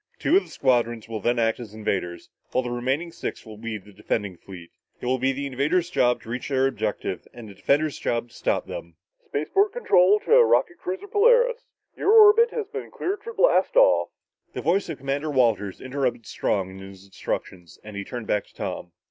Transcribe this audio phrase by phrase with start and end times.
[0.17, 3.77] Two of the squadrons will then act as invaders while the remaining six will be
[3.77, 4.71] the defending fleet.
[4.99, 8.33] It will be the invaders' job to reach their objective and the defenders' job to
[8.33, 8.95] stop them."
[9.27, 14.09] "Spaceport control to rocket cruiser Polaris, your orbit has been cleared for blast off...."
[14.53, 18.55] The voice of Commander Walters interrupted Strong in his instructions and he turned back to
[18.55, 18.93] Tom.